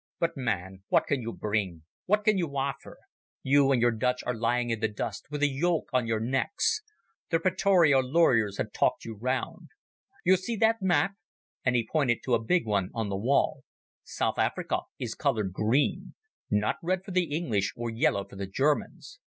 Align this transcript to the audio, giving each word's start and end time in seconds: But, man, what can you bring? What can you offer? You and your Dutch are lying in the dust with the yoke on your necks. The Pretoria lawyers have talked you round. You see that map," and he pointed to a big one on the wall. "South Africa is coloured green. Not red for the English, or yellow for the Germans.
But, 0.19 0.35
man, 0.35 0.81
what 0.87 1.05
can 1.05 1.21
you 1.21 1.31
bring? 1.31 1.83
What 2.07 2.23
can 2.25 2.35
you 2.35 2.57
offer? 2.57 2.97
You 3.43 3.71
and 3.71 3.79
your 3.79 3.91
Dutch 3.91 4.23
are 4.23 4.33
lying 4.33 4.71
in 4.71 4.79
the 4.79 4.87
dust 4.87 5.27
with 5.29 5.41
the 5.41 5.47
yoke 5.47 5.89
on 5.93 6.07
your 6.07 6.19
necks. 6.19 6.81
The 7.29 7.39
Pretoria 7.39 7.99
lawyers 7.99 8.57
have 8.57 8.71
talked 8.73 9.05
you 9.05 9.13
round. 9.13 9.69
You 10.25 10.37
see 10.37 10.55
that 10.55 10.81
map," 10.81 11.11
and 11.63 11.75
he 11.75 11.87
pointed 11.87 12.23
to 12.23 12.33
a 12.33 12.43
big 12.43 12.65
one 12.65 12.89
on 12.95 13.09
the 13.09 13.15
wall. 13.15 13.63
"South 14.03 14.39
Africa 14.39 14.79
is 14.97 15.13
coloured 15.13 15.53
green. 15.53 16.15
Not 16.49 16.77
red 16.81 17.05
for 17.05 17.11
the 17.11 17.25
English, 17.25 17.71
or 17.75 17.91
yellow 17.91 18.25
for 18.27 18.37
the 18.37 18.47
Germans. 18.47 19.19